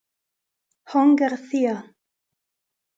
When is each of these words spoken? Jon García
Jon 0.93 1.13
García 1.15 1.77